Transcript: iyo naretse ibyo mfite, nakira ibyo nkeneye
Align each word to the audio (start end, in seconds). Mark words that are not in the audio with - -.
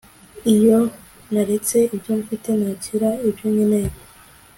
iyo 0.55 0.79
naretse 1.31 1.77
ibyo 1.95 2.13
mfite, 2.21 2.49
nakira 2.61 3.09
ibyo 3.29 3.45
nkeneye 3.53 3.91